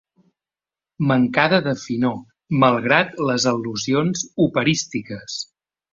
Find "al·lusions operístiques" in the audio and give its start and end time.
3.53-5.37